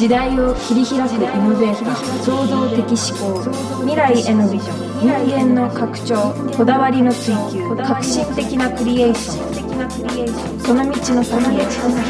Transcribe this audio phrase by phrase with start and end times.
[0.00, 1.94] 時代を切り開くイノベーター
[2.24, 3.44] 創造的思考
[3.82, 10.60] 未来へのビジョン人間の拡張こだわりの追求革新的なクリエーション。
[10.60, 12.00] その道の先へ Road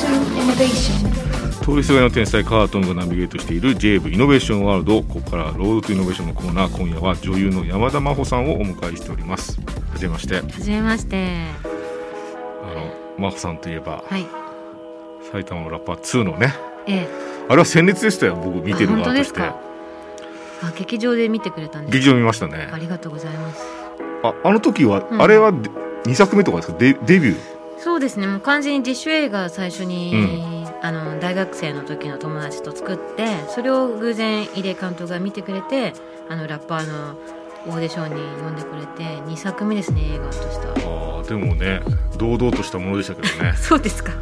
[0.00, 0.08] to
[0.40, 9.60] Innovation 通りすがりの天才カートンがナビゲートしている j ブイノベーションワールドここから Road to Innovation のコーナー今夜は女優の山田真歩さんをお迎えしております。
[9.60, 10.40] はじめまして。
[10.40, 11.36] はじめまして。
[12.64, 14.43] あの真帆さんといえばはい
[15.34, 16.54] 埼玉のラッパー2のね
[16.86, 17.08] ええ。
[17.48, 19.40] あれは鮮烈でしたよ僕見てる側として。
[19.40, 19.56] あ
[20.78, 22.70] 劇場で見てくれたんです劇場見ましたね。
[22.72, 23.64] ありがとうございます。
[24.22, 25.20] ああの時は、うん。
[25.20, 26.78] あれは2作目とかですか？
[26.78, 27.80] デデビュー？
[27.80, 28.28] そうですね。
[28.28, 35.94] もう完全に自主映画最初に、あの大学生の時の友達と作ってそれを偶然入江監督が見てくれて
[36.28, 37.16] あのラッパーの
[37.66, 40.74] オーディションに呼んでくれて2作目ですね映画としては。
[40.76, 41.80] あーでもね
[42.18, 43.54] 堂々としたものでしたけどね。
[43.56, 44.12] そうですか。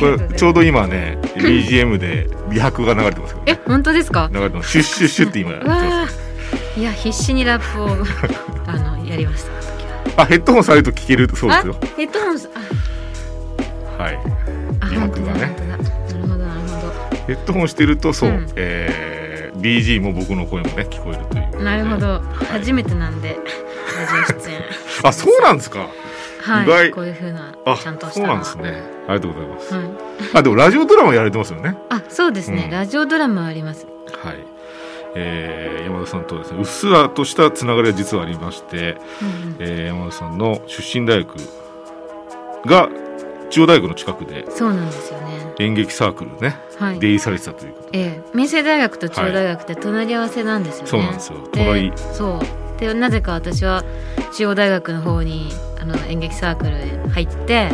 [0.00, 4.28] これちょうど今ね BGM で美白が流れてますけどえ本当ですか？
[4.32, 4.70] 流れてます。
[4.70, 6.18] シュッシュッシュッって今やってます。
[6.76, 7.88] いや必死にラップを
[8.66, 9.44] あのやりまし
[10.16, 10.22] た。
[10.22, 11.76] あヘッドホンされると聞けるそうですよ。
[11.80, 12.48] あヘッドホンス
[13.98, 14.02] あ。
[14.02, 14.18] はい。
[14.80, 15.56] あ美白がね。
[15.68, 15.84] なる
[16.22, 18.46] ほどなるほヘッドホンしてるとそう、うん。
[18.56, 19.11] えー
[19.56, 21.52] BG も僕の声もね聞こえるという。
[21.52, 22.46] どなるほど、はい。
[22.60, 23.38] 初めてなんで
[23.98, 24.62] ラジオ出演。
[25.04, 25.88] あそうなんですか？
[26.42, 26.90] はい意外。
[26.90, 28.82] こういうふうなあちゃんとしたそうなんですね。
[29.08, 29.84] ありがとうございます、はい、
[30.34, 31.76] あでもラジオドラマやられてますよね？
[31.90, 32.70] あそうですね、うん。
[32.70, 33.86] ラジオドラマあります。
[34.22, 34.36] はい、
[35.14, 39.56] えー山田さんとですねうっすらとしたつながりが実はありまして、うんうん。
[39.58, 41.34] えー山田さんの出身大学
[42.64, 42.88] が
[43.52, 45.54] 中央大学の近くでそうなんですよね。
[45.58, 46.98] 演劇サークルね、はい。
[46.98, 48.22] 出入りされてたということで、ええ。
[48.34, 51.38] 明星大学と中央大学って隣り合わせなんですよね、そうなんですよ。
[51.52, 52.40] で隣そ
[52.76, 52.80] う。
[52.80, 53.84] でなぜか私は
[54.34, 57.70] 中央大学の方にあの演劇サークルへ入って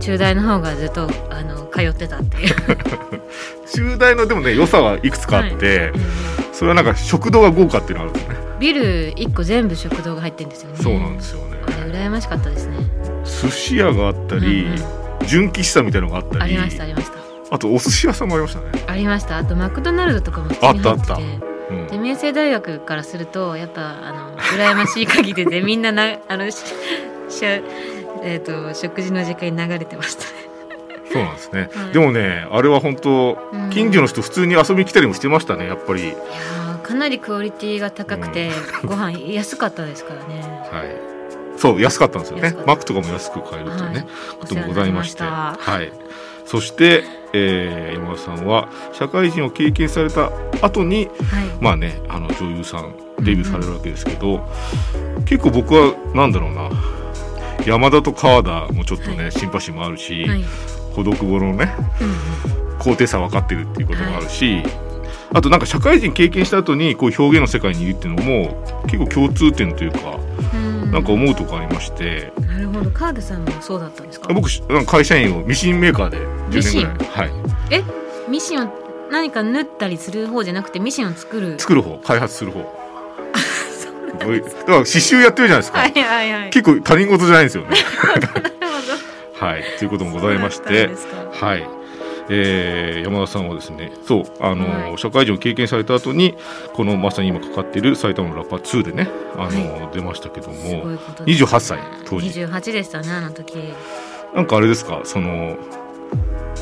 [0.00, 2.54] 中大の方がずっとあの通ってたっていう。
[3.72, 10.76] 中大のでもね良さはいくつかあって、うんそれはなんか食堂が豪華っていうのがあるんですね、ビル1個全部食堂が入ってるんですよね。
[10.80, 11.58] そうなんですよね。
[11.66, 12.76] あれ羨ましかったですね。
[13.24, 16.42] 寿司屋があったり、うん純喫茶みたいなのがあったり。
[16.42, 17.14] ありましたありました。
[17.50, 19.38] あとお寿司屋さんもありましたね、ありました。
[19.38, 20.50] あとマクドナルドとかも。
[20.62, 20.98] あったあっ
[21.70, 21.86] うん。
[21.88, 26.56] で明星大学からするとやっぱあの羨ましい限りでみんなな あのし
[27.28, 27.60] しゃ
[28.26, 30.30] えー、と食事の時間に流れてましたね。
[31.12, 31.92] そうなんですね、はい。
[31.92, 33.70] でもねあれは本当うん。
[33.70, 36.02] 近所の人普通に遊びに来たりもしてましたねやっぱり。
[36.02, 38.50] いやーかなりクオリティが高くて、
[38.84, 40.42] ご飯安かったですからね。
[40.70, 41.13] はい
[41.56, 42.54] そう安かったんですよね。
[42.66, 44.06] マックとかも安く買えるというね、はい。
[44.40, 45.22] こともございまして。
[45.22, 45.92] はい。
[46.44, 50.30] そして、えー山田さんは社会人を経験された
[50.62, 51.46] 後にはい。
[51.60, 54.46] まあねあの女優さんデビューされるわけですけど、
[55.26, 56.70] 結構僕はなんだろうな。
[57.66, 59.32] 山田と川田もちょっとね、はい。
[59.32, 60.44] シンパシーもあるし、はい。
[60.94, 62.78] 孤独語のねうんうん。
[62.78, 64.62] 高低差分かってるっていうこともあるし、
[65.34, 70.18] あとなんか社会人経験した後にこう表現の世界にいるっていうのも結構共通点というか、
[70.54, 70.90] うん。
[70.92, 72.32] なんか思うとこありまして。
[72.46, 72.90] なるほど。
[72.90, 74.32] 川田さんもそうだったんですか？
[74.32, 74.48] 僕
[74.86, 76.18] 会社員をミシンメーカーで
[76.50, 77.30] 10ミシン年ぐらい、はい、
[77.70, 77.84] え？
[78.30, 78.72] ミシンを
[79.10, 81.58] 何か縫ったりする方じゃなくてミシンを作る？
[81.58, 81.98] 作る方。
[81.98, 82.60] 開発する方。
[82.60, 86.50] だから刺繍やってるじゃないですか、はいはいはい。
[86.50, 87.76] 結構他人事じゃないんですよね。
[89.34, 89.64] はい。
[89.78, 90.88] ということもございまして。
[91.32, 91.68] はい、
[92.30, 94.98] えー山田さんはですねそうあの、はい。
[94.98, 96.34] 社会人を経験された後に
[96.72, 100.82] このまさに今かかっている埼玉のラッパー2でねあの、出ましたけどもね。
[101.26, 102.28] 28歳当時。
[102.40, 103.54] 28でしたねあの時、
[104.34, 105.56] なんかあれですかその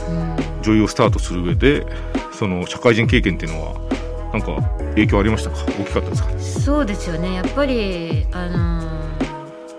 [0.09, 1.87] うん、女優をスタートする上で
[2.33, 3.75] その社会人経験っていうのは
[4.33, 4.57] なんか
[4.95, 5.57] 影響ありましたか？
[5.79, 6.31] 大きかったですか？
[6.33, 7.35] ねそうですよね。
[7.35, 8.92] やっぱりあのー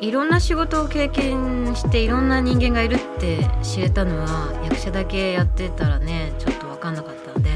[0.04, 7.50] いろんな仕事を経験していろんな人間がいるって知れたのは役者だけやってたらねちょっと分かんなかったので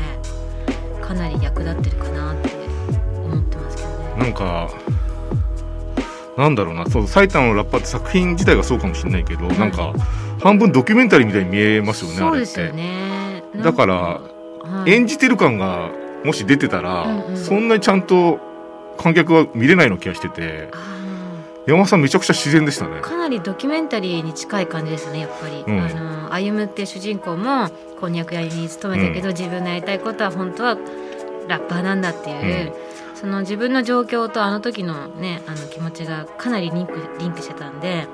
[1.01, 2.49] かなり役立ってるかなって
[3.25, 4.15] 思ってますけどね。
[4.17, 4.69] なんか
[6.37, 9.93] なんだろうなそう埼玉のラッパーって作品自体がそうかもしれないけど、なんか
[10.41, 12.47] 半分ドキュメンタリーみたいに見えますよねあれって。
[12.47, 13.43] そうですよね。
[13.61, 14.21] だからは
[14.87, 14.91] い。
[14.91, 15.91] 演じてる感が
[16.23, 17.37] もし出てたら、うんうん。
[17.37, 18.39] そんなにちゃんと
[18.97, 20.69] 観客は見れないような気がしてて。
[20.71, 20.96] あ
[21.67, 22.95] 山田さんめちゃくちゃ自然でしたね。
[22.95, 25.79] ーかなりドキュメンタリーに近い感じですねやっぱり、うん。
[25.81, 27.69] あの歩夢って主人公も
[27.99, 30.77] こんにゃく屋に勤めたけど、自分のやりたいことは本当は
[31.49, 32.73] ラッパーなんだっていう、
[33.15, 38.07] その自分の状況とあの時のねあの気持ちがかなりリンクリンクしてたんで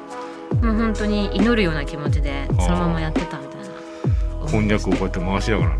[0.63, 3.63] もう本当に祈るような気持ちでそのままやってたみたいな。
[4.50, 5.77] こんにゃくをこうやって回しながらね。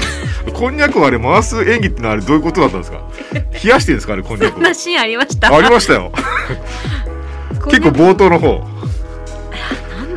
[0.54, 3.02] こんにゃくをあれ回す演技ってのはあれどういうことだったんですか？
[3.34, 4.14] 冷やしてるんですか？
[4.14, 5.56] あれこんにゃくそんなシーンありました？
[5.56, 6.12] ありましたよ
[7.70, 8.62] 結構冒頭の方。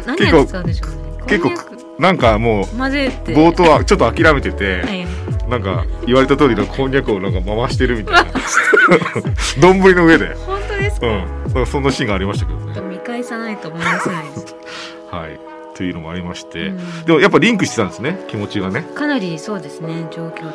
[0.06, 0.96] 何やってたんでしょうね。
[1.26, 5.06] 結構なんかもう冒頭はちょっと諦めてて、はい。
[5.48, 8.32] なんか言われた通りのこんにゃくをなんか回してるみたいな。
[9.60, 10.34] 丼の上で。
[10.34, 11.44] 本当ですか、うん。
[11.46, 12.80] だからそんなシーンがありましたけどね。
[12.88, 14.56] 見返さないと思い出せないです、
[15.10, 15.38] はい。
[15.76, 17.04] というのもありまして、うん。
[17.04, 18.18] でもやっぱリンクしてたんですね。
[18.28, 18.84] 気持ちがね。
[18.94, 20.50] かなりそうですね状況的に。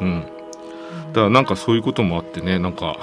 [0.00, 0.26] うん。
[1.12, 2.96] だからなんかそういうこともあってねなんか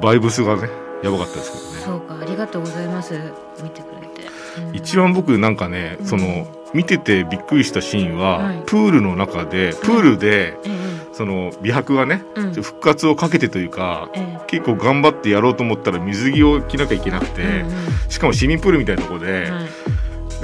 [0.00, 0.68] バイブスがね
[1.02, 1.80] やばかったですけどね。
[1.84, 3.14] そうかありがとうございます。
[3.62, 4.28] 見てくれて、
[4.68, 4.76] うん。
[4.76, 6.06] 一番僕なんかね、うん。
[6.06, 8.62] その見ててびっくりしたシーンは、はい。
[8.66, 12.22] プールの中でプールで、えその美白がね、
[12.54, 14.40] 復活をかけてというかええ。
[14.46, 17.70] 結構頑張ってやろうと思ったら水着を着なきゃいけなくて、うん
[18.08, 19.66] しかも市民プールみたいなところで、うんはい。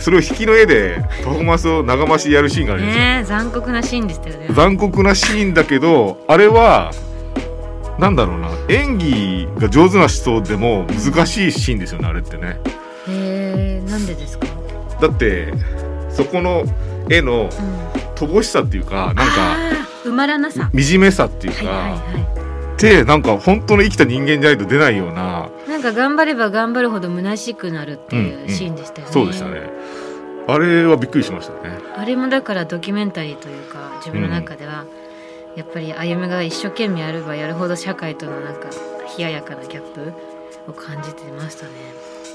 [0.01, 4.49] それを引きの絵でパフォーマンスを長回しでやるシーンがあるんですよ、ねえ残酷なシーンでしたよね。
[4.51, 6.91] 残酷なシーンだけどあれは
[7.99, 8.50] なんだろうな。
[8.69, 12.58] 演技が上手な人でも難しいシーンですよねあれってね。
[13.08, 14.46] へえなんでですか、
[15.00, 15.52] だって
[16.11, 16.64] そこの
[17.11, 17.49] 絵のうん、
[18.14, 20.70] 乏しさっていうかなんかあー埋まらなさ。
[20.75, 22.35] 惨めさっていうか、はいはいは
[22.75, 28.49] ってなんか本当の生きた人間じゃないと出ないようないなんか頑張れば頑張るほど虚しくなるっていんううん。
[28.49, 29.70] シーンでしたよね、そうでしたね。
[30.46, 31.79] あれはびっくりしましたね。
[31.96, 34.85] あれもだからドキュメンタリーというか自分の中では、
[35.56, 38.69] やっぱり歩夢が一生懸命やればやるほど社会とのなんか
[39.17, 40.12] 冷ややかなギャップ
[40.69, 41.73] を感じてましたね。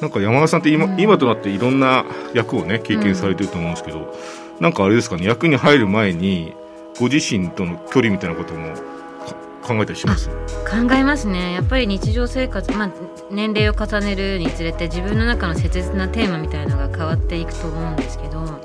[0.01, 1.00] なんか山田さんって今,、うん。
[1.00, 4.16] 今となっていろんな役をね経験されてると思うんですけど、
[4.62, 6.54] なんかあれですかね役に入る前に
[7.00, 10.30] ご自身との距離みたいなこともか考えたりします？
[10.30, 11.51] 考えますね。
[11.54, 12.92] やっぱり日常生活、まあ、
[13.30, 18.62] 年齢を重ねるにつれて自分の中の切実なテーマみたいのが変わっていくと思うんですけど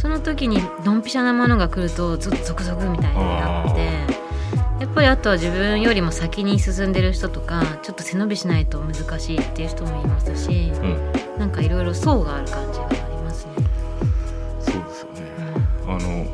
[0.00, 3.80] その時にドンピシャなものが来るとゾゾクゾクみたいになって
[4.80, 11.38] やっぱりあとは自分よりも先に進んでる人とかちょっと背伸びしないと難しいっていう人もいますしうん。
[11.38, 13.52] なんかいろいろ層がある感じがありますね。
[14.60, 15.20] そうですよね。
[15.86, 16.26] あの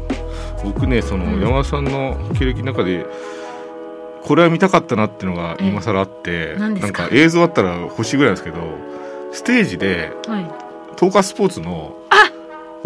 [0.63, 1.41] 僕ねそのうん。
[1.43, 3.05] 山田さんの経歴の中で
[4.23, 8.59] これは見たかったなっていうのが今更あって、なんか映像あったら欲しいぐらいですけど
[9.33, 10.51] ステージではい、
[10.97, 11.97] 東海スポーツの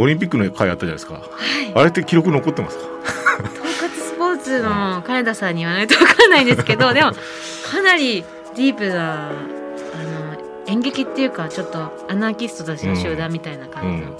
[0.00, 1.14] オリンピックの回あったじゃないですか。
[1.14, 1.72] はい。
[1.74, 2.84] あれって記録残ってますか？
[2.84, 8.24] 統括スポーツの金田さんに言わないと分かんないんですけどでもかなり
[8.56, 14.18] ディープなあの演劇っていうかちょっとアナーキストたちの集団みたいな感じの、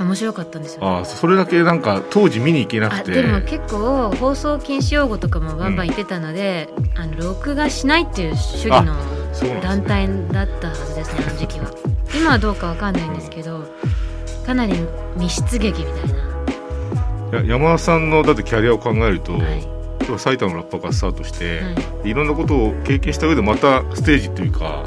[0.00, 0.86] 面白かったんですよ、ね。
[0.86, 3.12] ああそれだけなんか当時見に行けなくて。
[3.12, 8.94] あでも結構放送禁止用語とかもバンバン言ってたので、あの録画しないっていう主義の
[9.60, 9.86] 団ね。
[9.86, 11.70] 体だったはずですねあの時期は。
[12.14, 13.64] 今はどうかわかんないんですけど
[14.44, 14.74] かなり
[15.16, 16.12] 密室劇みたい
[17.32, 19.66] な、いや山田さんのだってキャリアを考えると、はい。
[20.18, 21.70] 埼玉のラッパーからスタートして、は
[22.04, 22.10] い。
[22.10, 24.86] い、ろんなことを経験した上でまたステージというかはい、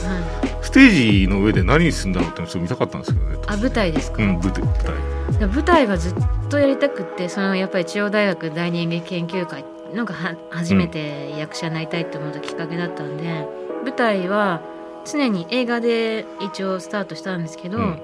[0.61, 3.37] ステージの上で何にするんだろうってのを見たかったんですけどね。
[3.47, 4.61] あ舞台ですか、うん、舞台。
[4.61, 6.15] 舞台で舞台がずっ
[6.49, 9.63] とやりたくってそのやっぱり中央大学第二演劇研究会
[9.93, 13.47] なんかは初めて役者になりたいって思ったきっかけだったんで、
[13.85, 14.61] 舞台は
[15.05, 18.01] 常に映画で一応スタートしたんですけど、うん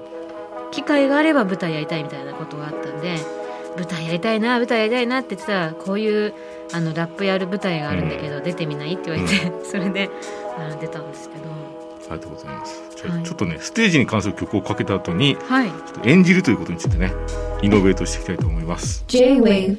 [0.72, 3.16] 機会があれば舞台やりたいみたいなことがあったんで
[3.76, 6.34] 舞台やりたいな舞台やりたいなって言ってたらこういう
[6.72, 10.10] あのラップやる舞台があるんだけど、出てみないって言われて、 それで
[10.58, 11.42] あの出たんですけど。
[12.10, 12.82] ありがとうございます。
[12.96, 13.24] じゃあはい。
[13.24, 15.68] ちょっとねステージに関する曲をかけた後にはい。
[15.68, 17.12] ちょっと演じるということについてね
[17.62, 19.04] イノベートしていきたいと思います。
[19.08, 19.78] J-Wave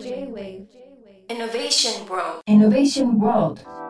[1.29, 2.41] Innovation World.
[2.47, 3.82] Innovation World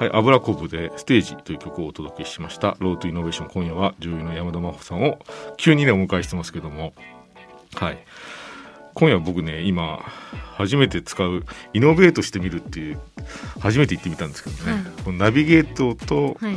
[0.00, 2.74] はい、油こぶでステージという曲をお届けしました。
[2.78, 5.18] ロートイノベーション今夜は女優の山田真帆さんを
[5.58, 6.94] 急にねお迎えしてますけども、
[7.74, 7.98] はい。
[8.94, 9.98] 今夜僕ね今
[10.56, 13.00] 初めて使うイノベートしてみるっていう
[13.58, 16.56] 初めて言ってみたんですけどね、はいこのナビゲートとはい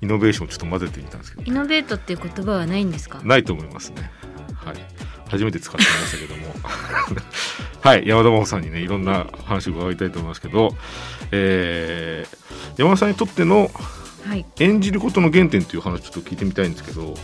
[0.00, 3.20] イノベーションをちょっと混ぜてみたんですけど、イノベートっていう言葉はないんですか？
[3.24, 4.08] ないと思いますね。
[4.54, 4.76] はい。
[5.28, 6.54] 初めて使ってみましたけども。
[7.80, 8.06] はい。
[8.06, 10.74] 山田真帆さんにね、いろんな話を伺いたいと思いますけど、
[11.32, 12.38] えー
[12.76, 13.70] 山田さんにとっての
[14.28, 17.14] はい、演じることの原点という話ちょっと聞いてみたいんですけど、うんうん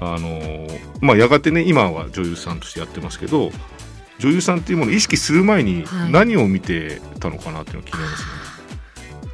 [0.00, 3.50] あのーまあやがてね今は女優さんとしてやってますけど
[4.18, 8.28] 女優さんっていうものを意識する前にはい何を見てたのかなっていうのが気になりますね。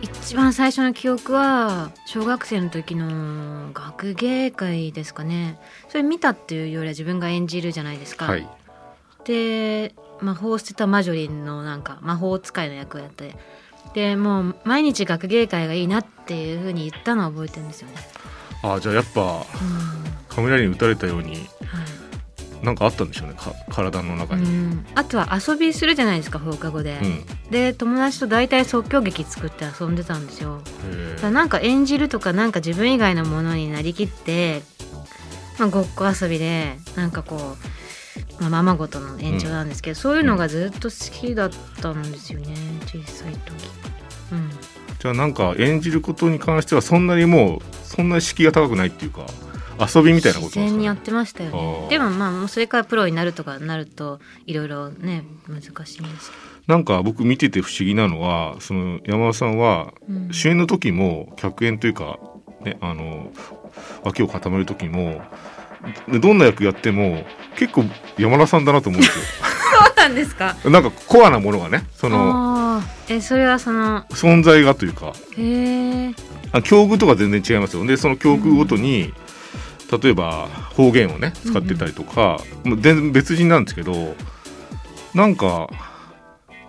[0.02, 5.58] 一番最初の記憶は小学生の時の学芸会ですかね
[5.88, 8.46] それ見たっていうよりは自分が演じるじゃないですか、はい。
[9.24, 13.36] で魔法を捨てたマジョリンのなんか魔法使いの役をやって
[13.94, 17.94] でもう毎日学芸会がいいなっていうふうに言ったのは覚えてるんですよね、
[18.62, 19.44] あじゃあやっぱ
[20.28, 21.46] 雷に打たれたようにい。
[22.62, 23.34] なんかあったんでしょうね。
[23.34, 24.48] か体の中うに。
[24.48, 27.50] ん、あとは遊びするじゃないですか放課後で、うん。
[27.50, 30.62] で友達と大体即興劇作って遊んでたんですよ。
[31.20, 34.62] だなんか演じるとかなんか自分以外のものになりきって、
[35.58, 37.81] まあ、ごっこ遊びでなんかこう
[38.42, 42.54] まあ、ままごとの延長なんですけど、そういうのがずっと好きだったんですよね
[42.86, 43.52] 小さい時。
[44.32, 44.50] うん。
[45.02, 49.26] じゃあなんか演じることに関してはそんなにもうそんなに敷居が高くないっていうか
[49.78, 51.86] 遊びみたいなこと自然にやってましたよね。
[51.90, 56.30] でもまあもうそれからプロになるとかなるといろいろね難しいんです
[56.68, 59.92] なんか僕見てて不思議なのはその山田さんは
[60.30, 62.20] 主演の時も客演というか、
[62.62, 63.32] ね、あの
[64.04, 65.20] 脇を固める時も
[66.20, 67.24] どんな役やっても
[67.56, 67.84] 結構
[68.18, 69.18] 山田さんだなと思うんです
[69.74, 70.56] そうなんですか？
[70.64, 75.12] よ なんかコアなものがねそのえそれはその存在がというか。
[75.36, 76.14] へえ
[76.54, 77.86] あ境遇とか全然違いますよ。
[77.86, 79.14] でその境遇ごとに、
[80.02, 84.14] 例えば方言をね使ってたりとか、もう全然別人なんですけど
[85.14, 85.68] なんか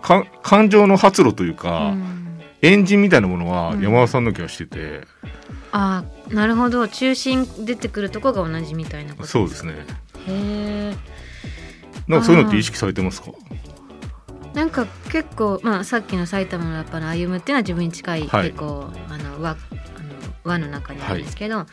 [0.00, 2.40] か感情の発露というか、うん。
[2.62, 3.82] エンジンみたいなものはうん。
[3.82, 5.02] 山田さんの気がしてて、
[5.76, 6.86] あーなるほど。
[6.86, 9.74] 中心出てくるとこが同じみたいなことそうですね。
[10.28, 10.94] へえ
[12.06, 13.32] なんかそういうのって意識されてますか？
[14.54, 18.52] なんか結構、まあ、さっきの埼玉のラッパーの歩むっていうのは自分に近い、はい。
[18.52, 19.58] 結構あの輪あの
[20.44, 21.66] 輪の中にあるんですけど、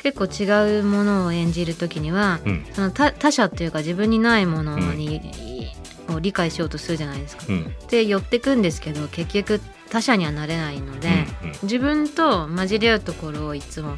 [0.00, 2.64] 結構違うものを演じる時にはうん。
[2.72, 5.72] その他他者っていうか自分にないものに、
[6.08, 7.46] を理解しようとするじゃないですか。
[7.48, 7.74] うん。
[7.90, 9.60] で寄ってくんですけど結局
[9.94, 11.08] 他者にはなれないので、
[11.44, 11.54] うんうん。
[11.62, 13.96] 自分と混じり合うところをいつも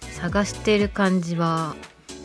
[0.00, 1.74] 探している感じは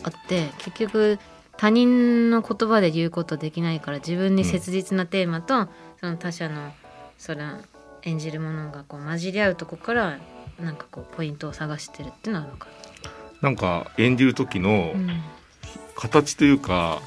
[0.02, 1.18] あって結局
[1.56, 6.70] 他人の言葉で言うことできないから自分に切実なテーマと、その他者の
[7.16, 7.40] それ
[8.02, 10.18] 演じるものがこう混じり合うとこから
[10.60, 12.52] なんかこうポイントを探してるっていうのはある。
[12.52, 12.68] のか
[13.40, 14.92] なんか演じる時の
[15.96, 17.00] 形というか、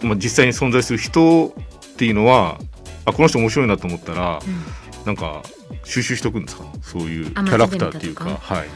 [0.00, 2.58] まあ、実際に存在する人っていうのは
[3.04, 5.42] あこの人面白いなと思ったらうんなんか
[5.84, 6.64] 収集しておくんですか？
[6.82, 8.24] そういうキあャラクターっていうか。
[8.24, 8.68] はい。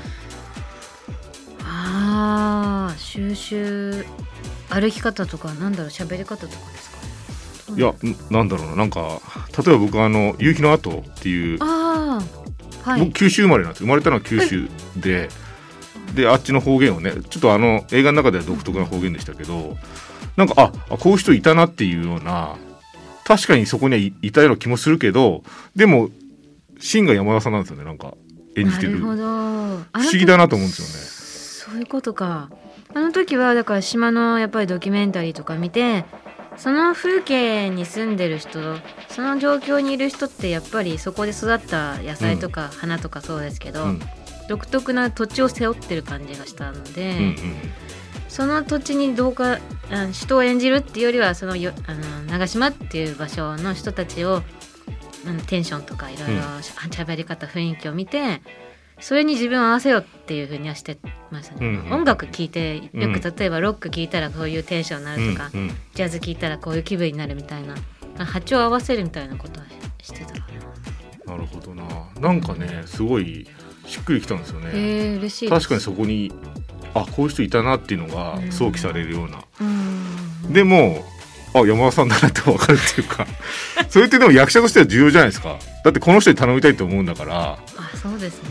[1.64, 4.04] あー収集
[4.70, 7.72] 歩き方とかなんだろう喋り方とかですか？
[7.72, 7.94] ねいやん
[8.32, 8.76] なんだろうな。
[8.76, 9.20] なんか
[9.56, 12.20] 例えば僕あの「夕日の後」っていう、あ
[12.84, 13.00] あはい。
[13.00, 15.28] 僕九州生まれなんです生まれたのは九州で、
[16.14, 19.76] であっちの方言をねちょっとあの映画の中では独特な方言でしたけど
[20.36, 22.56] なんかああこういう人いたなっていうような
[23.36, 25.42] 確かにそこにはいいたような気もするけど
[25.74, 26.10] でも
[26.78, 28.14] 芯が山田さんなんですよねなんか
[28.56, 28.92] 演じてる。
[28.92, 29.22] なるほど。
[29.94, 31.72] 不不思議だなと思うんですよね。
[31.72, 32.50] そういうことか。
[32.94, 36.04] あの時はだから島のやっぱりドキュメンタリーとか見て
[36.58, 38.58] その風景に住んでる人
[39.08, 44.00] その状況にいる人ってやっぱりそこで育った野菜とか花とかそうですけど、うん。
[44.48, 47.36] 独特な土地を背負ってる感じがしたので、うんうん
[48.32, 49.58] その土地にどうか
[49.90, 54.40] あ人を演じるっていうよりはそのよあの長島っていう場所の人たちを
[55.48, 56.62] テンションとかいろいろうん。
[56.62, 58.40] し喋り方雰囲気を見て
[59.00, 60.96] それに自分を合わせようっていうふうにはして
[61.30, 63.20] ましたね、うんうん音楽聴いてようん。
[63.20, 67.74] く例えばロック聴いたらこういうテンションになるとか、うんうんジャズ聴いたらこういう気分になるみたいな
[68.16, 69.66] あ波長を合わせるみたいなことは
[70.02, 70.38] してたか
[71.26, 71.34] な。
[71.34, 71.84] なるほどな。
[72.18, 73.46] なんかねすごい
[73.86, 74.70] しっくりきたんですよね。
[74.72, 76.32] へえ嬉しい確かにそこに
[76.94, 78.52] あこういう人いたなっていうのがうん。
[78.52, 80.52] 想起されるような、うん。
[80.52, 81.04] でも
[81.54, 83.26] あ山田さんだなって分かるっていうか
[83.90, 85.56] それってでも役者としては重要じゃないですか。
[85.84, 87.58] だってこの人に頼みたいと思うんだから。
[87.76, 88.50] あそうですね。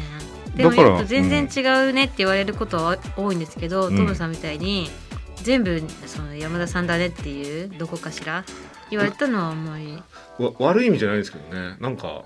[0.55, 3.97] でもだから全然違うねって言われることは多いんですけど、うん。
[3.97, 4.89] トムさんみたいに
[5.43, 8.43] 全部その山田さんだねっていうどこかしら？
[8.89, 9.97] 言われたのはあんまり。
[10.37, 11.75] わ悪い意味じゃないですけどね。
[11.79, 12.23] なんか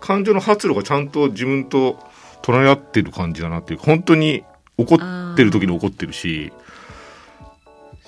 [0.00, 1.98] 感情の発露がちゃんと自分と
[2.42, 3.80] 隣り合ってる感じだなっていう。
[3.80, 4.42] 本当に
[4.78, 6.52] 怒ってる時に怒ってるし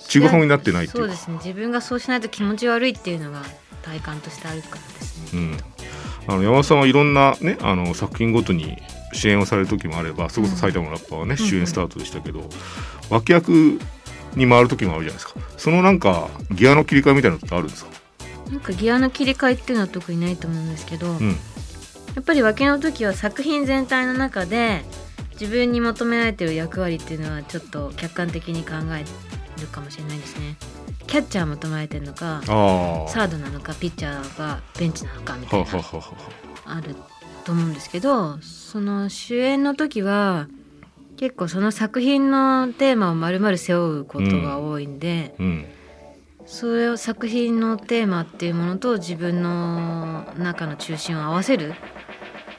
[0.09, 1.09] ちぐはぐになってないっていう。
[1.09, 1.37] かそうですね。
[1.45, 3.43] 自分がそうしないと気持ち悪いっていうのが
[3.83, 8.77] 体感としてあるからですね、うん、あの山田さんはいろんな、ね、あの作品ごとに
[9.13, 11.47] 主演をされる時もあればそれこそ埼玉のラッパーはね、うん。
[11.47, 12.49] 主演スタートでしたけど、
[13.09, 13.79] 脇役
[14.37, 15.35] に回る時もあるじゃないですか。
[15.57, 17.91] そのなんかギアの切り替えみたいなのってあるんですか、
[18.51, 21.29] なんかギアの切り替えっていうのは特にないと思うんですけど、うん。
[21.31, 21.35] や
[22.21, 24.85] っぱり脇の時は作品全体の中で
[25.41, 29.05] 自分に求められてる役割っていうのはちょっと客観的に考え
[29.61, 30.57] るかもしれないですね。
[31.07, 36.13] キャッチャー求められてるのかサードなのかピッチャーがベンチなのかみたいはははは
[36.67, 36.95] ある
[37.45, 40.47] と思うんですけどその主演の時は
[41.17, 45.67] 結構その作品のテーマを丸々背負うことが多いんで、うん
[46.47, 51.75] それを作品のテーマっていうものと自分の中の中心を合わせる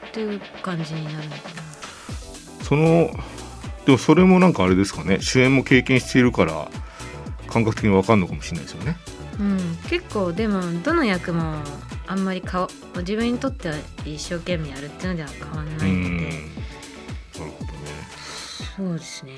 [0.08, 1.71] っていう感じになるのかな。
[2.62, 3.10] その
[3.86, 5.20] でもそれもなんかあれですかね。
[5.20, 6.68] 主演も経験しているから
[7.48, 8.96] 感覚的に分かるのかもしれないですよね。
[9.40, 11.56] うん、結構でもどの役も
[12.06, 16.16] あんまりかわ自分にとっては一生懸命やるっていうのでは変わらうないのん。
[16.16, 16.40] なでる
[17.34, 17.72] ほどね。
[18.76, 19.32] そうですね。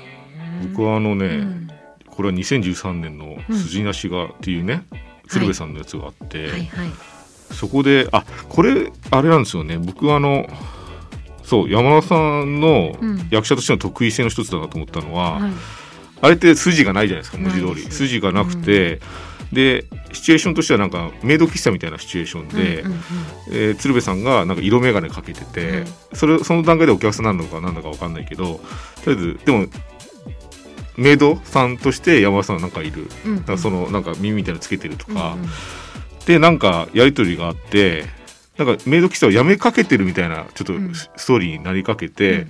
[0.71, 1.67] 僕はあのね、うん。
[2.07, 4.85] これは2013年の「筋なしが」っていうね、
[5.27, 6.67] 鶴瓶さんのやつがあって、はいはい。
[7.51, 9.77] そこであこれあれなんですよね。
[9.77, 10.47] 僕はあの
[11.45, 13.27] そう山田さんのうん。
[13.31, 15.51] 役者としての得意性の一つだなと思ったのは、はい。
[16.21, 17.91] あれって筋がないじゃないですか文字通り。
[17.91, 18.99] 筋がなくて、
[19.53, 23.01] でシチュエーションとしてはなんかメイド喫茶みたいなシチュエーションで、うんうんうん
[23.51, 25.85] えー鶴瓶さんがなんか色眼鏡かけてて、はい。
[26.13, 28.59] それその段階でお客さんなのか何だか分かんないけど
[29.03, 29.67] とりあえずでも
[30.97, 33.07] メイドさんとして山田さんはなんかいる。
[33.25, 33.57] うんうん。
[33.57, 35.49] そのなんか耳みたいなのつけてるとか、うんうん。
[36.25, 38.05] でなんかやり取りがあって
[38.57, 40.93] なんかメイド喫茶をやめかけてるみたいなちょっとうん。
[40.93, 42.49] ストーリーになりかけて、うん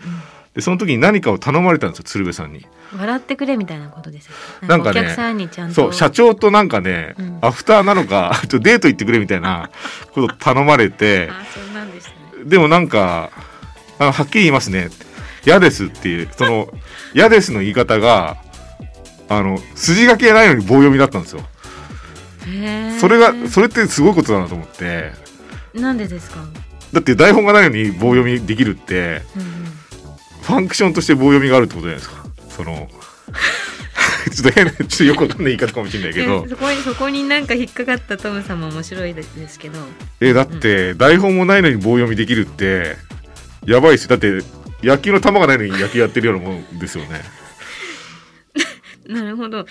[0.56, 2.60] でその時に何かを頼まれたんですよ鶴瓶さんに。
[2.60, 4.32] うん笑ってくれみたいなことですよ
[4.62, 5.76] なんかねお客さんにちゃんと。
[5.76, 7.40] そう社長となんかね、うん。
[7.42, 9.70] アフターなのか ちょっとデート行ってくれみたいな
[10.16, 11.34] こと頼まれてでね。
[12.46, 13.32] でもなんか
[14.00, 14.88] あのはっきり言いますね。
[15.46, 16.70] 嫌ですっていうその
[17.14, 18.38] 嫌ですの言い方が
[19.28, 21.42] あの筋書きがないのに棒読みだったんですよ。
[23.02, 25.12] それがそれってすごいことだなと思って
[25.76, 26.38] なんでですか、
[26.94, 29.50] だって台本がないのに棒読みできるってうんうん。
[30.42, 32.26] ファンクションとして棒読みがあるってことじゃないですか。
[32.50, 32.88] その
[34.32, 36.44] ちょっと変なちょっとよくわかんない言い方かもしれないけど。
[36.44, 39.80] で そこにそこになんか引っかかったトムさんも面白いですけど。
[40.22, 42.98] えだって台本もないのに棒読みできるって
[43.66, 44.44] やばいですよだって
[44.84, 47.22] 野球の球がないのに野球やってるようなもんですよね。
[49.08, 49.66] なるほど。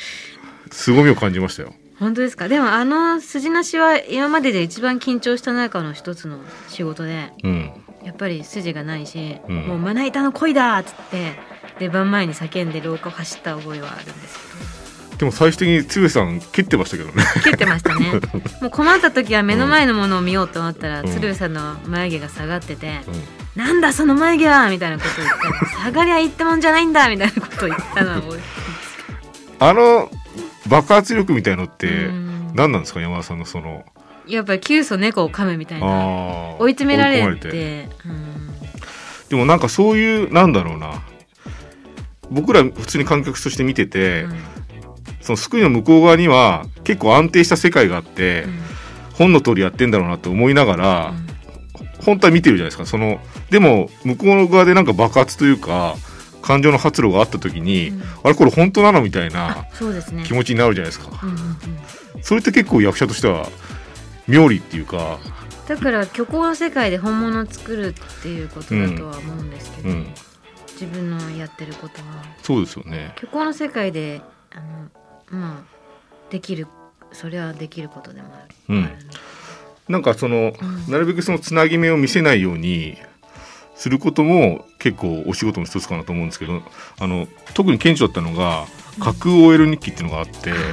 [0.71, 2.49] 凄みを感じましたよ本当ですか？
[2.49, 7.71] でもあの筋なしは今までで一番緊張した中の一つの仕事でうん。
[8.05, 9.67] やっぱり筋がないし、うん。
[9.67, 11.33] もうまな板の恋だっつって
[11.79, 17.25] 出番前に叫んで廊下を走った覚えはあるんですでも最終的に鶴瓶さん蹴ってましたけどね。
[17.35, 18.21] けど蹴ってましたね。
[18.61, 21.07] もう困った時は目の前のものを見ようと思ったら、うん。
[21.07, 23.11] 鶴瓶さんの眉毛が下がってて、う
[23.59, 23.63] ん。
[23.63, 28.43] なんだその眉毛はみたいなことを言ったら下がりゃいいってもんじゃないんだみたいなことを言ったのを覚えて
[29.61, 30.11] あの
[30.69, 32.53] 爆発力みたいのってうん。
[32.55, 33.01] 何なんですか？
[33.01, 33.85] 山田さんのその。
[34.27, 36.57] やっぱり急須猫を噛むみたいな。
[36.59, 37.89] 追い詰められて。
[38.07, 38.51] うん。
[39.29, 41.03] でもなんかそういうなんだろうな。
[42.31, 44.39] 僕ら普通に観客として見てて、うん。
[45.21, 48.61] そのスクリーンの向こう側には結構安定した世界があって、うん。
[49.15, 51.15] 本の通りやってんだろうなと思いながら、
[52.05, 52.87] 本当は見てるじゃないですか。
[52.87, 55.97] そのでも向こう側でなんか爆発というか
[56.45, 58.03] 感情の発露があった時に、うん。
[58.23, 59.67] あれこれ本当なのみたいな
[60.25, 62.23] 気持ちになるじゃないですか、うんうんうん。
[62.23, 63.49] それって結構役者としては
[64.29, 65.19] 妙理っていうか、
[65.67, 70.07] だから虚構の世界で本物を作るっていうことだとは思うんですけど、うん、
[70.73, 72.23] 自分のやってることは。
[72.43, 73.15] そうですよね。
[73.17, 74.21] 虚構の世界で
[74.55, 76.67] あのまあできる
[77.13, 78.89] それはできることでもある、うん。
[79.89, 80.93] なんかその、うん。
[80.93, 82.99] なるべくそのつなぎ目を見せないように
[83.75, 86.63] することも結構お仕事の一つかなと思うんですけど
[87.01, 88.67] あの特に顕著だったのが
[89.01, 90.65] 架空 OL 日記っていうのがあって、あーはい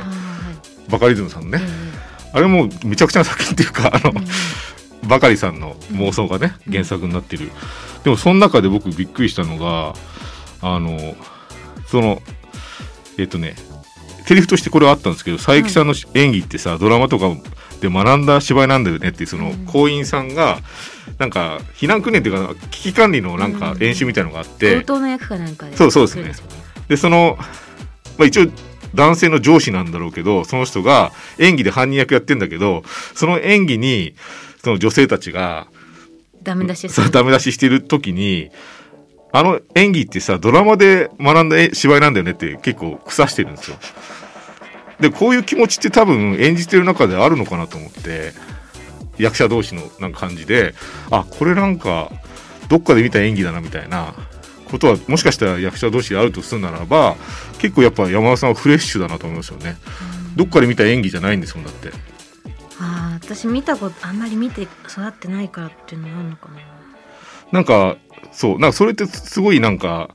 [0.89, 2.01] バカリズムさんのね、え
[2.33, 4.17] あれもめちゃくちゃな作品っていうかあの、えうん。
[4.17, 4.25] うん
[5.07, 6.73] バカリさんの妄想がねうん。
[6.73, 7.49] 原作になってる、
[8.03, 9.95] でもその中で僕びっくりしたのが
[10.61, 11.15] あの
[11.87, 12.21] その
[13.17, 13.55] えっ、とね
[14.27, 17.29] セリフとしてこれはあったんですけど佐伯さんの演技ってさ、ドラマとか
[17.81, 19.65] で学んだ芝居なんだよねってそのうん。
[19.65, 20.59] 行員さんが
[21.17, 25.77] なんか避難訓練っていうか危機管理のなんか演習みたいのがあって、強盗の役かなんかで。
[25.77, 26.33] そうそうですね。
[26.87, 27.37] でその、
[28.17, 28.47] まあ、一応
[28.95, 32.83] 男性の上司なんだろうけどその人が演技で犯人役やってんだけど
[33.15, 34.15] その演技に
[34.63, 35.67] その女性たちが
[36.43, 38.49] ダメ出しそうダメ出ししてる時に
[39.31, 43.77] あの演技ってさドラマで学んだえ芝居なんだよねって結構腐してるんですよ。
[44.99, 48.33] でこういう気持ちって多分演じてる中であるのかなと思って
[49.17, 50.73] 役者同士のなんか感じで
[51.09, 52.11] あこれなんか
[52.69, 54.13] どっかで見た演技だなみたいな
[54.69, 57.15] ことはもしかしたら役者同士であるとするならば
[57.59, 59.77] 結構やっぱ山田さんはフレッシュだなと思いますよね。
[60.35, 61.89] どっかで見た演技じゃないんですもんだって。
[62.79, 64.69] ああ私見たことあんまり見て育
[65.07, 66.59] ってないからっていうのもあるのかな
[67.51, 67.97] なんか
[68.31, 70.09] そうなんかそれってすごいなんか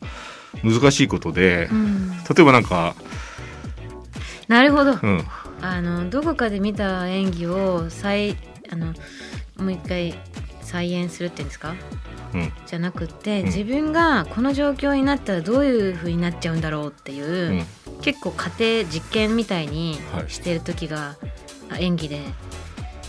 [0.65, 2.97] 難しいことで、うん例えばなんか
[4.49, 5.25] なるほどうん
[5.63, 8.37] あのどこかで見た演技を再
[8.70, 8.94] あの
[9.59, 10.14] もう一回
[10.62, 11.74] 再演するっていうんですか？
[12.35, 12.52] うん。
[12.66, 13.44] じゃなくって、ん。
[13.46, 18.00] 自分がこの状況になったらどういう風になっちゃうんだろうっていう、うん。
[18.02, 20.31] 結構家庭実験みたいにはい。
[20.31, 21.16] してる時が、
[21.70, 22.20] あ演技で。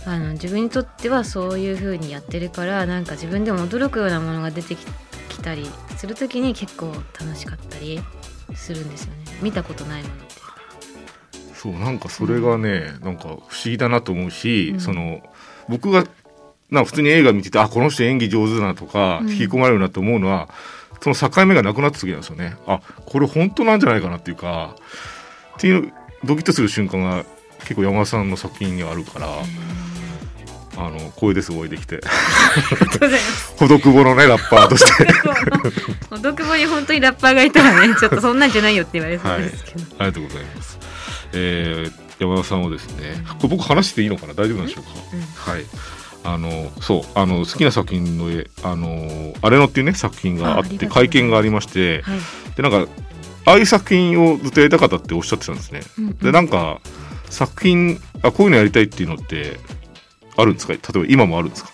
[0.06, 4.86] あの自分にとってはそういう風にやってるからなんか自分でも驚くようなものが出てき
[5.28, 5.66] きたり
[5.98, 8.00] する時に結構楽しかったり
[8.54, 9.24] するんですよね。
[9.42, 10.24] 見たことないものって。
[11.54, 14.80] そうなんかそれがね、なんか不思議だなと思うし、うん。
[14.80, 15.22] その
[15.68, 16.06] 僕が
[16.70, 19.30] な普通に映画見ててあこの人演技上手だなとか、うん。
[19.30, 20.48] 引き込まれるなと思うのは
[21.00, 22.56] その境目がなくなった時なんですよね。
[22.66, 24.76] あこれ本当なんじゃないかなっていうか
[25.56, 25.92] っていう
[26.24, 27.24] ドキッとする瞬間が
[27.60, 29.28] 結構山田さんの作品にはあるから、
[30.76, 32.00] あの光栄ですお会いできて
[33.56, 35.06] ほどくぼのねラッパーとして。
[36.10, 40.78] お毒ぼに本当にラッパーがいたらねちょっとそんなんじゃないよって言われそうですけど、ありがとうございます。
[41.32, 44.34] えー山田さんをですね、これ僕話していいのかな？
[44.34, 44.90] 大丈夫なんでしょうか？
[45.50, 45.64] はい。
[46.24, 52.18] あのそうあの好きな作品の絵あのあれのっていうね作品があって会見がありまして、はい。
[52.56, 52.92] でなんか
[53.46, 55.80] ああいう作品をずっとやりたかったっておっしゃってたんですね。
[55.96, 56.18] うんうん。
[56.18, 56.80] でなんか
[57.30, 59.58] 作品あこういうのやりたいっていうのって
[60.36, 60.72] あるんですか？
[60.72, 61.70] 例えば今もあるんですか？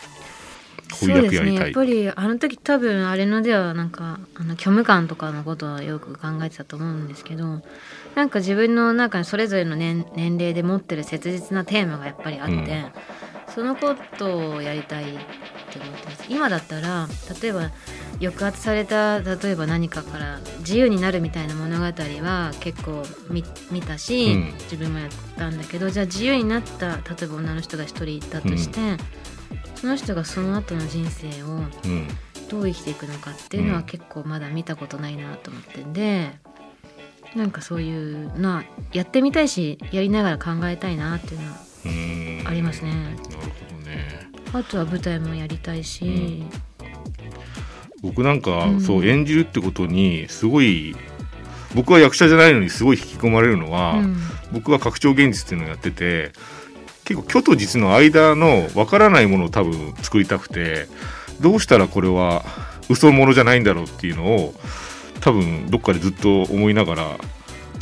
[0.93, 1.55] そうです役やりたい。
[1.55, 1.61] ね。
[1.61, 7.63] やっぱりあの時多分あれのではなんかあの虚無感とかのことはよく考えてたと思うんですけど
[8.15, 12.93] なんか自分の中にそれぞれの年年齢で持ってる切実なテーマがやっぱりあって、うん。
[13.55, 16.25] そのことをやりたいって思ってます。
[16.29, 17.09] 今だったら
[17.41, 17.71] 例えば
[18.21, 24.53] 抑圧された例えば何かから自由になるみたいな物語は結構見見たし、うん。
[24.65, 28.81] 自分もやったんだけどじゃあ自由になった例えば女の人が一人いたとして、
[29.75, 32.09] その人がその後の人生をうん。
[32.51, 33.77] どう生きていくのかっていうのうん。
[33.77, 36.31] は結構まだ見たことないなと思ってんで、
[37.35, 41.47] なんかそういうのはやってみたいしやりながら考えたいなっていうの
[42.45, 42.93] はありますね。
[42.93, 43.25] なるほ
[43.83, 44.31] どね。
[44.53, 46.45] あとは舞台もやりたいし、
[48.03, 48.81] 僕なんか、うん。
[48.81, 50.95] そう演じるってことにすごい
[51.75, 54.17] 僕は役者じゃないのにすごい引き込まれるのは、うん。
[54.53, 56.33] 僕は拡張現実っていうのをやってて
[57.05, 60.87] 結構虚と実の間のわからないものを多分作りたくて
[61.41, 62.45] どうしたらこれは
[62.89, 64.55] 嘘物じゃないんだろうっていうのを
[65.25, 67.19] 多分どっかでずっと思いながら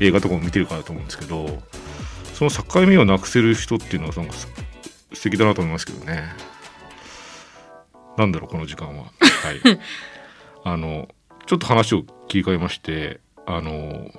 [0.01, 1.61] 映画とかも見てるかなと思うんですけど
[2.35, 4.49] その境目をなくせる人っていうのはなんかす
[5.13, 6.23] 素敵だなと思いますけどね。
[8.17, 9.05] なんだろうこの時間は。
[9.05, 9.11] はい。
[10.65, 11.09] あの
[11.47, 14.11] ちょっと話を切り替えましてあの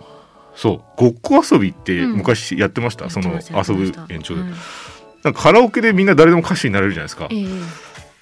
[0.56, 2.18] そうごっこ遊びってうん。
[2.18, 3.74] 昔やってました、そのやってました。
[3.74, 4.52] 遊ぶ延長で、はい。
[5.24, 7.46] なんかカラオケでみんな誰でも歌手になれるじゃないですか、ええ。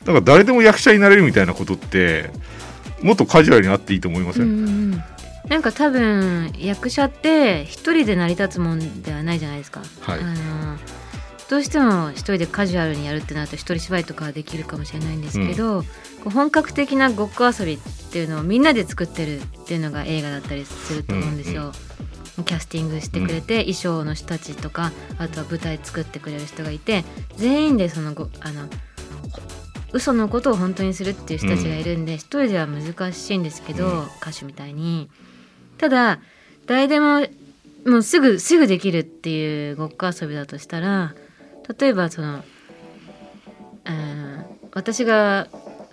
[0.02, 2.30] だから誰でも役者になれるみたいなことって
[3.02, 5.04] もっとカジュアルにあっていいと思いません、うんうんうん。
[5.50, 9.82] なんか多分役者って一人で成り立つもんではないじゃないですか。
[10.02, 10.20] はい。
[10.20, 10.78] あの
[11.50, 15.88] どうしても一人でカジュアルにやるってなると一人芝居とかはできるかもしれないんですけど、こ
[16.28, 17.78] う本格的なごっこ遊びっ
[18.12, 21.74] ていうのをみんなで作ってるっていうのが映画だったりすると思うんですよ。
[22.46, 27.04] キャスティングしてくれて、衣装の人たちとかあとは舞台作ってくれる人がいて
[27.36, 28.70] 全員でそのごあの
[29.94, 34.04] 嘘のことを本当にするっていう人たちがいるんで、一人では難しいんですけど、うん。
[34.22, 35.10] 歌手みたいに。
[35.78, 36.20] ただ
[36.68, 37.26] 誰でも
[37.86, 41.16] もうすぐすぐできるっていうごっこ遊びだとしたら
[41.80, 42.44] 例えばその、
[43.86, 45.48] うん、私が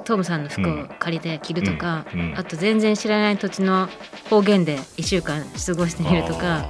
[0.05, 2.21] トムさんの服を借りて着るとか、うん。
[2.21, 2.39] うん。
[2.39, 3.89] あと全然知らない土地の
[4.29, 6.69] 方言で1週間過ごしてみるとか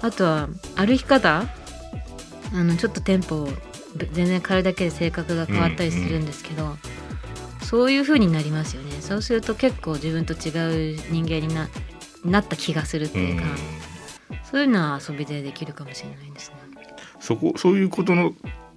[0.00, 1.44] あとは歩き方
[2.52, 3.48] あのちょっとテンポを
[4.12, 6.76] 全然変えるだけで性格が変わったりするんですけど、
[7.62, 11.68] そういう風になりますよねそうすると結構自分と違う人間にな
[12.24, 13.44] なった気がするってうんいうか、
[14.50, 16.56] そういうのは遊びでできるかもしれないですね。
[17.20, 18.34] そこそういうことの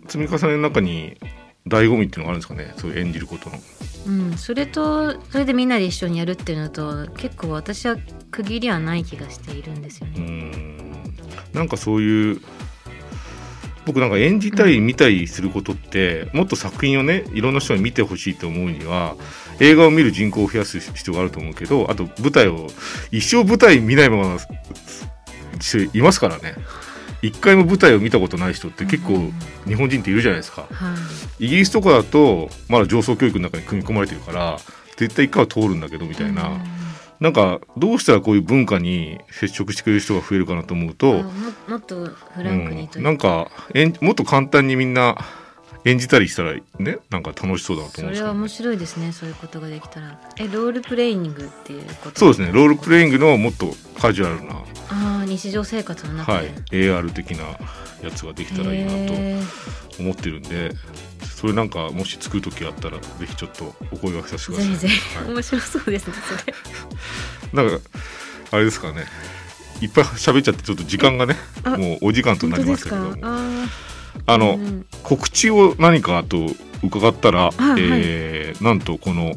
[0.07, 1.17] 積み重ねの中に
[1.67, 2.73] 醍醐味っていうのがあるんですかね？
[2.77, 3.57] そういう演じることの。
[4.07, 7.97] うん、それとそれでみんなで一緒にやるっていうのと結構私は
[8.31, 10.25] 区切りはない気がしているんですようね。
[10.25, 11.13] ん
[11.51, 12.41] なんかそういう
[13.87, 19.15] 僕なんか演じたり見たりすることって、もっと作品をねいろんな人に見てほしいと思うには
[19.61, 22.67] 映画を見る人口を増やす必要があると思うけどあと舞台を
[23.11, 24.37] 一生舞台見ないまま
[25.59, 26.55] 人いますからね。
[27.21, 29.33] 一回も舞台を見たことない人って結構うん
[29.65, 30.67] 日本人っているじゃないですか。
[30.69, 30.95] は
[31.39, 31.45] い。
[31.45, 34.57] イギリスとかだとまだ上層教育の中に組み込まれてるから
[34.97, 36.76] 絶対一回は通るんだけどみたいな、うん
[37.19, 41.31] なんかどうしたらこういう文化に接触してくれる人が増えるかなと思うと、あも
[41.67, 45.17] もっとフランクにとうん、なんかえんもっと簡単にみんな
[45.89, 50.19] 演じたりしたらねなんか楽しそうだなとそ思うんですけど、ね、れは面白いですねそういうことができたら。
[50.37, 52.19] えロールプレイングっていうこと？
[52.19, 52.51] そうですね。
[52.51, 54.55] ロールプレイングのもっとカジュアルな、
[54.89, 56.45] ああ日常生活の中はい。
[56.45, 57.43] で、、AR 的な
[58.03, 59.41] やつができたらいいなへ
[59.97, 60.71] と思ってるんで
[61.23, 64.73] それなんかもし作る時あったらぜひちょっとお声掛けさせてください。
[64.73, 65.17] ーぜひ。
[65.17, 65.33] はい。
[65.33, 66.13] 面白そうですね
[67.53, 67.63] それ。
[67.63, 67.83] なんか
[68.51, 69.05] あれですかね。
[69.81, 73.15] いっぱい喋っちゃってちょっと時間がねあもうお時間となりますしたけども
[74.27, 74.85] ああの、うん。
[75.03, 76.37] 告知を何かと
[76.83, 77.81] 伺ったら、はい。
[77.81, 79.33] えーなんとこの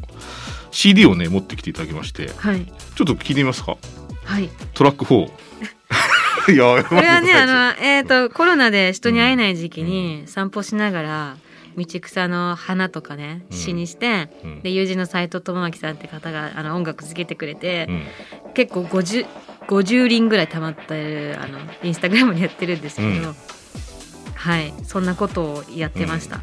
[0.70, 2.64] CD をね持ってきていただきましてはい。
[2.64, 3.76] ちょっと聞いてみますか？
[4.24, 4.48] はい。
[4.74, 5.28] トラック4
[6.54, 11.36] いやこれはねあのえっ、とコロナで人に会えない時期に散歩しながら
[11.76, 13.56] 道草の花とかねうん。
[13.56, 14.62] 詩にして、うん。
[14.62, 18.52] で友人の斎藤智明さんって方があの音楽つけてくれて、うん。
[18.54, 19.26] 結構 50,
[19.68, 23.36] 50輪ぐらい溜まってるあのインスタグラムでやってるんですけど、うん
[24.40, 26.40] はいそんなことをやってました、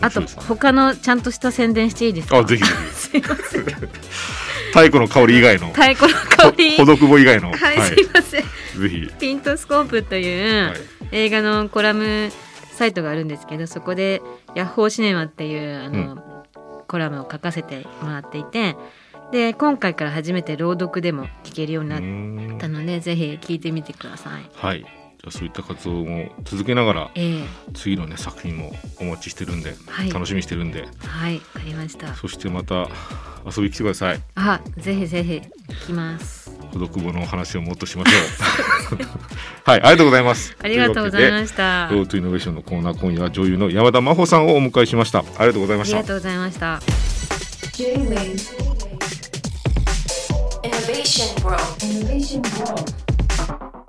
[0.00, 2.38] あと面白いですね他のちゃんとした宣伝していいですか？
[2.38, 3.64] あぜひぜ すいません。
[3.64, 3.70] ひ
[4.68, 5.68] 太鼓の香り以外の。
[5.68, 6.76] 太鼓の香り。
[6.76, 7.50] ほほどくぼ以外の。
[7.50, 8.42] はい、すいません。
[8.42, 9.10] ぜひ。
[9.18, 12.30] ピントスコープという、はい映画のコラム
[12.70, 14.20] サイトがあるんですけどそこで
[14.54, 16.44] 「ヤッホーシネマ」っていうあの、
[16.86, 18.76] コラムを書かせてもらっていて
[19.32, 24.50] で今回から初めて朗読でも聞けるようになったのでぜひ聞いてみてください。
[24.54, 24.84] はい
[25.30, 27.44] そういった活動も続けながらええ。
[27.74, 30.10] 次のね作品もお待ちしてるんで、はい。
[30.10, 30.86] 楽しみにしてるんで。
[31.06, 32.14] はいわかりました。
[32.14, 32.88] そしてまた
[33.46, 34.20] 遊びに来てください。
[34.34, 36.56] あぜひぜひ聞きます。
[36.72, 38.98] 孤独語の話をもっとしましょう。
[39.64, 40.56] はいありがとうございます。
[40.62, 41.88] ありがとうございましした。
[41.88, 45.20] あロートイノベーションのコーナー今夜は女優の山田真帆さんをお迎えしました。
[45.20, 45.96] ありがとうございました。
[45.96, 46.80] りがとうございました。
[47.72, 48.68] J-Wave
[50.64, 51.62] Innovation World.
[51.84, 53.87] Innovation World